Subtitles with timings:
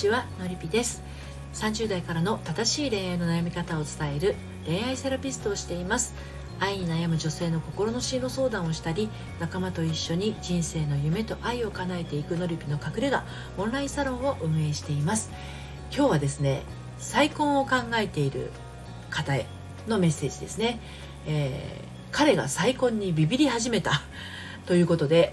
[0.00, 1.02] ちはのりぴです。
[1.52, 4.34] 30代からの正しい恋愛の悩み方を伝える
[4.64, 6.14] 恋愛セラピストをしています。
[6.58, 9.10] 愛に悩む女性の心の進路相談をしたり
[9.40, 13.24] 仲間と一緒に人生の夢と愛を叶えていくのりぴの隠れ家
[13.58, 15.30] オンラインサロンを運営しています。
[15.94, 16.62] 今日はですね
[16.96, 18.52] 再婚を考えている
[19.10, 19.44] 方へ
[19.86, 20.80] のメッセージですね、
[21.26, 24.00] えー、彼が再婚にビビり始めた。
[24.66, 25.32] ということで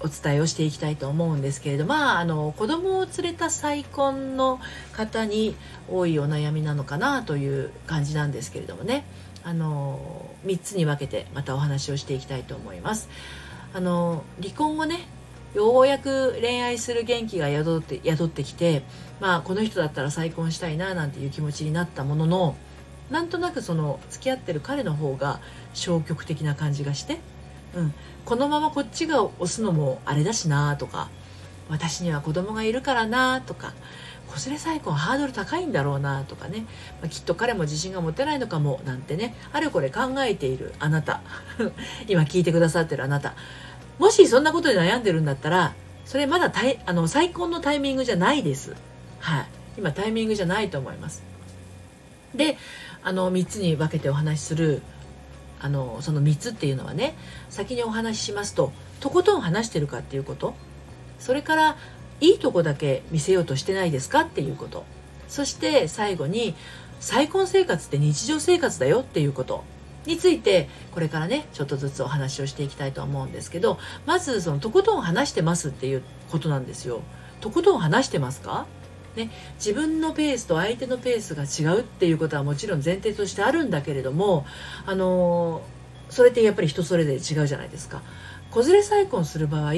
[0.00, 4.60] お伝えをしていきたいと思うんですけれどまああの子供を連れた再婚の
[4.92, 5.56] 方に
[5.88, 9.04] 多いお悩みなのかなという感じなんですけれどもね
[9.42, 13.08] あの3つに分けてまたお話をしていきたいと思います。
[13.72, 15.06] あの離婚後ね
[15.54, 18.82] ようやく恋愛する元気が宿って宿ってきて、
[19.20, 22.56] まあ、この人だったら再婚したいななんていう気持ちになったものの
[23.10, 25.40] なんとなくその付き合ってる彼の方が
[25.72, 27.20] 消極的な感じがして
[27.76, 27.94] うん、
[28.24, 31.10] このままこっちが押すのもあれだしなとか
[31.68, 33.74] 私には子供がいるからなとか
[34.26, 36.66] 子連れ再婚ハードル高いんだろうなとかね、
[37.00, 41.20] まあ、きっと彼も自信が持てないのかもなんてねあれこれ考えているあなた。
[42.08, 43.34] 今聞いてくださってるあなた。
[43.98, 48.74] もしそんなことで悩んでるんだったらそれまだたいあの再婚のタイミングじゃないです。
[49.20, 49.46] はい。
[49.78, 51.22] 今タイミングじゃないと思います。
[52.34, 52.58] で
[53.02, 54.82] あの3つに分けてお話しする
[55.60, 57.16] あのその3つっていうのはね
[57.50, 60.54] 先にお話ししますととことん話してるかっていうこと
[61.18, 61.76] それから
[62.20, 64.84] いいとこだけ見せようとしてないですかっていうこと
[65.28, 66.54] そして最後に
[67.00, 69.64] 再婚生活って日常生活だよっていうこと
[70.06, 77.02] についてこれからねちょっとずつお話をしていきたいと思うんですけどまずそのとことん話してますっていうことなんですよ。
[77.40, 78.66] とことん話してますか？
[79.16, 84.46] ね、自分のペースと相手のペースが違うっていうことはもちろん前提としてあるんだけれども、
[84.84, 85.62] あの
[86.10, 88.02] それってやっぱり人それぞれ違うじゃないですか。
[88.50, 89.72] 子連れ再婚する場合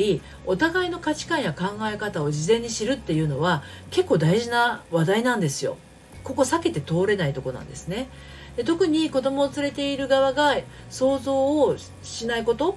[0.47, 5.78] お互いの価値観や考え方を事前に知るっていうのは結構大事な話題なんですよ。
[6.22, 8.09] ここ避けて通れないとこなんですね。
[8.56, 10.56] で特に子供を連れている側が
[10.91, 12.77] 想像をしないこと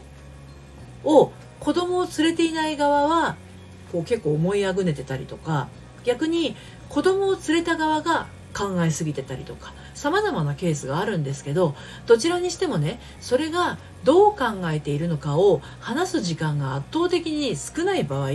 [1.04, 3.36] を子供を連れていない側は
[3.92, 5.68] こう結構思いあぐねてたりとか
[6.04, 6.56] 逆に
[6.90, 11.76] 子供を連れた側が考えすぎてたりとか様々なケースがあるんですけど
[12.06, 18.32] どちらにしてもねそれがどう考えているのかを話す時間が圧倒的に少ない場合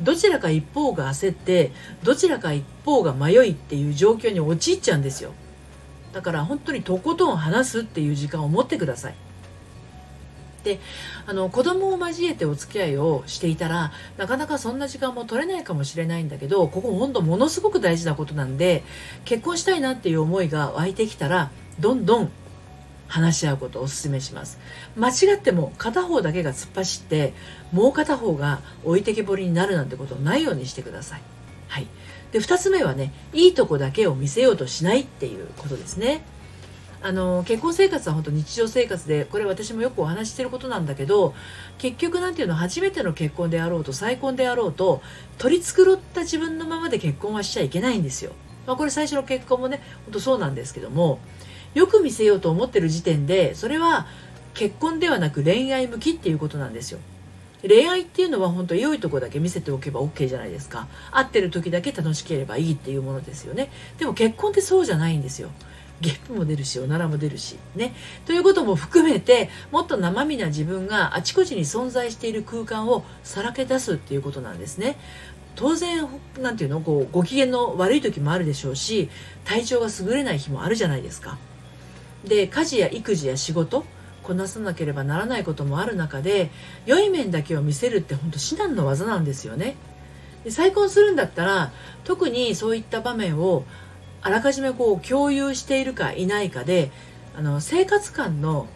[0.00, 1.70] どちらか一方が焦って
[2.02, 5.32] どちらか一方が迷いっていう状況に陥っちゃうんですよ。
[6.12, 9.14] だから本当にとことん話すっていう時間を持ってください。
[10.62, 10.78] で
[11.26, 18.84] あの子供を交えてお付き合いをしていたらなかなかそんな時間も取れないかもしれないんだけどここ本当ものすごく大事なことなんで
[19.24, 22.30] 結婚したいなっていう思いが湧いてきたらどんどん
[23.08, 24.58] 話し合うことをお勧めします。
[24.96, 27.34] 間違っても片方だけが突っ走って
[27.70, 31.20] もう片方が置いてけぼりになるなんてことないようにしてください。
[31.68, 31.86] はい。
[32.32, 36.24] で2つ目はねいいとこだけを見せようとしないっていうことですね。
[37.04, 41.34] あの結婚生活は本当日常生活でこれ私もよくお話ししてることなんだけど
[41.78, 45.02] 結局なんていうの初めての結婚であろうと再婚であろうと
[45.38, 48.32] 取り繕った自分のままで結婚はしちゃいけないんですよ。
[48.66, 51.18] まあ、これ最初の結婚もね本当そうなんですけども
[51.74, 54.06] よく見せようと思ってる時点でそれは
[54.54, 57.00] 結婚ではなく恋愛向きっていうことなんですよ。
[57.66, 65.50] 恋愛っていうのは本当良いとこだけ見せておけば OK じゃないですか会ってる時だけ楽しければいいっていうものですよねでも結婚ってそうじゃないんですよ
[66.02, 67.94] ゲップも出るしおならも出るしね。
[68.26, 74.98] ということも含めてもっと生身な自分があちこちに存在している空間をさらけ出すっていうことなんですね。
[75.54, 76.08] 当然
[76.40, 79.10] 何て言うのこうご機嫌の悪い時もあるでしょうし
[79.44, 81.38] 体調が優れない日もあるじゃないですか。
[82.24, 83.84] で家事や育児や仕事
[84.22, 86.50] こなさなければならないこともある中で
[86.86, 89.76] 良い面だけを見せるって本当至難の技なんですよね。
[90.44, 91.72] で再婚するんだったら
[92.04, 93.64] 特にそういった場面を
[94.22, 96.90] あらかじめこう共有しているかいないかで
[97.36, 98.68] あの生活感の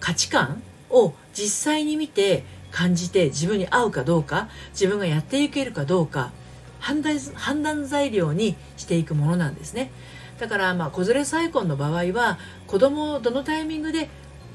[0.00, 6.32] 価値観を実際に見て感じて自分に合うかどうか自分がやっていけるかどうか
[6.80, 9.90] 判断判断材料にしていくものなんですね。
[10.38, 14.10] だからまあ子連れ再婚の場合は子供をどのタイミングで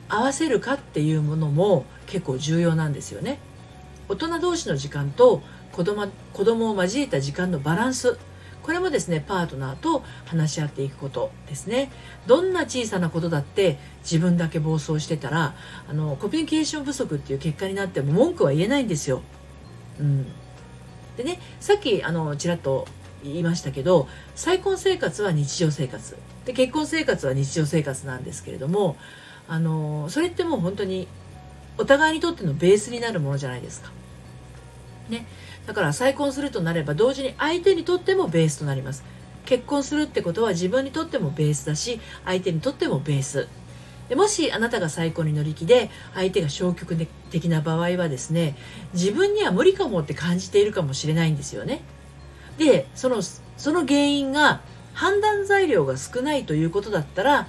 [0.09, 3.39] 合わせるかっていうものも結構重要なんですよね。
[4.09, 5.41] 大人同士の時間と
[5.71, 8.17] 子供子供を交えた時間のバランス
[8.63, 11.91] これもですねパートナーと話し合っていくことですね
[12.27, 15.55] どんな小さなことだって自分だけ暴走してたら
[15.87, 19.21] あのコミュニケーション不足っていう結果になっても文句は言えないんですよ。
[19.99, 20.25] うん、
[21.17, 22.87] でねさっきあのちらっと
[23.23, 26.15] 言いましたけど再婚生活は日常生活
[26.45, 28.95] で結婚生活は日常生活なんですけれども
[29.47, 31.07] あのそれってもう本当に
[31.77, 33.91] お互いにとってのベースになるものじゃないですか。
[35.09, 35.25] ね、
[35.65, 39.03] だから再婚するとなれば同時に相手にとってもベースとなります。
[39.45, 43.47] 結婚するってことは自分にとってもベースだし相手にとってもベース。
[44.07, 46.95] でもしあなたが再婚に乗り気で相手が消極
[47.29, 48.55] 的な場合はですね
[48.93, 51.81] 自分には無理かもって感じているかもしれないんですよね。
[52.57, 54.61] でそのその原因が
[54.93, 57.47] 判断材料が少ないということだったら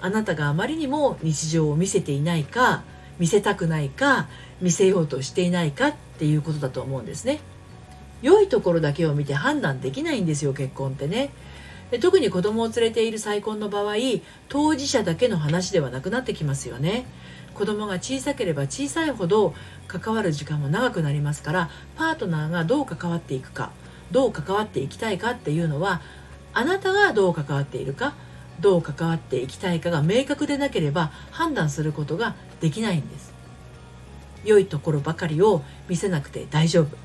[0.00, 2.82] あなたがあまりにも日常を見せていないか
[3.18, 4.28] 見せたくないか
[4.60, 7.40] 見せようとしていないかっていうことだと思うんですね。
[8.22, 11.30] 良いところだけを見て判断できないんですよ結婚ってね。
[11.90, 13.94] で特に子供を連れている再婚の場合
[14.48, 17.06] 当事者だけの話ではなくなってきますよね。
[17.54, 19.54] 子供が小さければ小さいほど
[19.88, 23.72] 関わる時間も長くなりますからパートナーがどう関わっていくか
[24.12, 26.00] どう関わっていきたいかっていうのは
[26.52, 28.14] あなたがどう関わっているか
[28.60, 33.32] どう関わっていきたいかが明確でなければ判断することができないんです。
[34.44, 36.96] 良いところばかりを見せなくて大丈夫。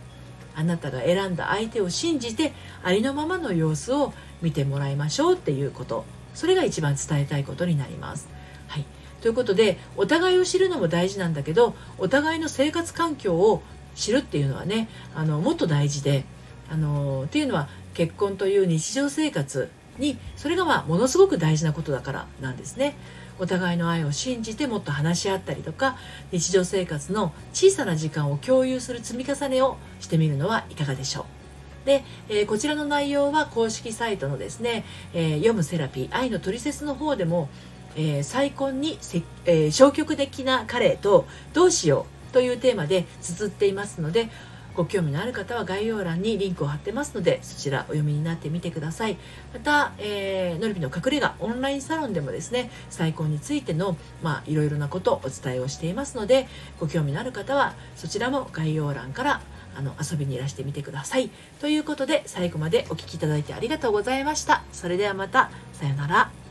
[0.55, 2.53] あなたが選んだ相手を信じて
[2.83, 6.05] ありのままの様子を見てもらいましょうっていうこと。
[6.33, 8.27] それが一番伝えたいことになります。
[8.67, 8.85] はい、
[9.21, 13.61] ということでお互いを知るのも大事なんだけどお互いの生活環境を
[13.95, 16.25] 知るっていうのはねあのもっと大事で
[16.71, 22.95] あのっていうのは結婚という日常生活にそれがまあものすごく大事なことだからなんですね。
[23.39, 25.97] お互いの愛を信じてもっと話し合ったりとか
[26.31, 37.49] 日常生活の小さな時間を共有する積み重ねをしてみるのはいかがでしょうで、えー、こちらの内容は公式サイトのですね、えー、読むセラピー愛のトリセツの方でも、
[37.95, 44.29] えー、再婚にせ、え消極的な彼とどうしようというテーマで綴っていますので
[44.75, 49.17] ご興味のある方は概要欄にリンクを貼ってますのでそちらお読みになってみてください。
[49.53, 56.47] また、えー、のりびの隠れ家オンラインサロンでもですね再婚についてのまあいろいろなことをお伝えをしていますので
[56.79, 59.41] ご興味のある方はそちらも概要欄から
[59.75, 61.29] あの遊びにいらしてみてください。
[61.59, 64.63] ということで最後までお聴きいただいてありがとうございました。
[64.71, 66.42] それではまたさようなら。